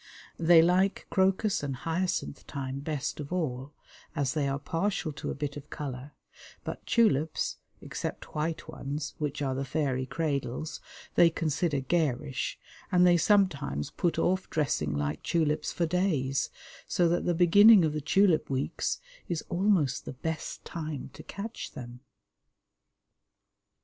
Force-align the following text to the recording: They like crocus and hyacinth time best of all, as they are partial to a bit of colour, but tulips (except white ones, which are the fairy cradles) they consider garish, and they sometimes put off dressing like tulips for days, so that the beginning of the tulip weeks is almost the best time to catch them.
They 0.39 0.63
like 0.63 1.05
crocus 1.11 1.61
and 1.61 1.75
hyacinth 1.75 2.47
time 2.47 2.79
best 2.79 3.19
of 3.19 3.31
all, 3.31 3.71
as 4.15 4.33
they 4.33 4.47
are 4.47 4.57
partial 4.57 5.13
to 5.13 5.29
a 5.29 5.35
bit 5.35 5.55
of 5.57 5.69
colour, 5.69 6.13
but 6.63 6.83
tulips 6.87 7.57
(except 7.81 8.33
white 8.33 8.67
ones, 8.67 9.13
which 9.19 9.43
are 9.43 9.53
the 9.53 9.63
fairy 9.63 10.07
cradles) 10.07 10.81
they 11.13 11.29
consider 11.29 11.81
garish, 11.81 12.57
and 12.91 13.05
they 13.05 13.15
sometimes 13.15 13.91
put 13.91 14.17
off 14.17 14.49
dressing 14.49 14.95
like 14.95 15.21
tulips 15.21 15.71
for 15.71 15.85
days, 15.85 16.49
so 16.87 17.07
that 17.07 17.25
the 17.25 17.35
beginning 17.35 17.85
of 17.85 17.93
the 17.93 18.01
tulip 18.01 18.49
weeks 18.49 18.99
is 19.29 19.43
almost 19.49 20.05
the 20.05 20.13
best 20.13 20.65
time 20.65 21.11
to 21.13 21.21
catch 21.21 21.73
them. 21.73 21.99